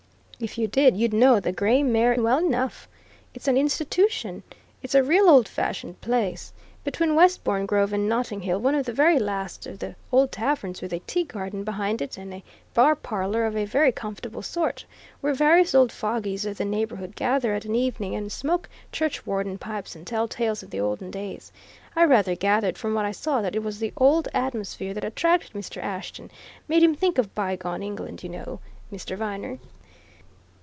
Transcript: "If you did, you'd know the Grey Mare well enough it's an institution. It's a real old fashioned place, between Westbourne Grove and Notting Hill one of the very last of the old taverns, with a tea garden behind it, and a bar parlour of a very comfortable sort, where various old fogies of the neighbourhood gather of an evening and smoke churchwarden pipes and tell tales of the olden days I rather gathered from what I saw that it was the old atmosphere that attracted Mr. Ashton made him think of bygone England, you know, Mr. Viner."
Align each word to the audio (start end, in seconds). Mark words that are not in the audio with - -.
"If 0.43 0.57
you 0.57 0.65
did, 0.67 0.97
you'd 0.97 1.13
know 1.13 1.39
the 1.39 1.51
Grey 1.51 1.83
Mare 1.83 2.15
well 2.19 2.39
enough 2.39 2.87
it's 3.35 3.47
an 3.47 3.57
institution. 3.59 4.41
It's 4.81 4.95
a 4.95 5.03
real 5.03 5.29
old 5.29 5.47
fashioned 5.47 6.01
place, 6.01 6.51
between 6.83 7.13
Westbourne 7.13 7.67
Grove 7.67 7.93
and 7.93 8.09
Notting 8.09 8.41
Hill 8.41 8.59
one 8.59 8.73
of 8.73 8.87
the 8.87 8.91
very 8.91 9.19
last 9.19 9.67
of 9.67 9.77
the 9.77 9.93
old 10.11 10.31
taverns, 10.31 10.81
with 10.81 10.93
a 10.93 10.99
tea 11.05 11.25
garden 11.25 11.63
behind 11.63 12.01
it, 12.01 12.17
and 12.17 12.33
a 12.33 12.43
bar 12.73 12.95
parlour 12.95 13.45
of 13.45 13.55
a 13.55 13.65
very 13.65 13.91
comfortable 13.91 14.41
sort, 14.41 14.83
where 15.19 15.35
various 15.35 15.75
old 15.75 15.91
fogies 15.91 16.43
of 16.47 16.57
the 16.57 16.65
neighbourhood 16.65 17.15
gather 17.15 17.53
of 17.53 17.65
an 17.65 17.75
evening 17.75 18.15
and 18.15 18.31
smoke 18.31 18.67
churchwarden 18.91 19.59
pipes 19.59 19.95
and 19.95 20.07
tell 20.07 20.27
tales 20.27 20.63
of 20.63 20.71
the 20.71 20.79
olden 20.79 21.11
days 21.11 21.51
I 21.95 22.03
rather 22.05 22.33
gathered 22.33 22.79
from 22.79 22.95
what 22.95 23.05
I 23.05 23.11
saw 23.11 23.43
that 23.43 23.55
it 23.55 23.61
was 23.61 23.77
the 23.77 23.93
old 23.95 24.27
atmosphere 24.33 24.95
that 24.95 25.03
attracted 25.05 25.53
Mr. 25.53 25.83
Ashton 25.83 26.31
made 26.67 26.81
him 26.81 26.95
think 26.95 27.19
of 27.19 27.35
bygone 27.35 27.83
England, 27.83 28.23
you 28.23 28.29
know, 28.29 28.59
Mr. 28.91 29.15
Viner." 29.15 29.59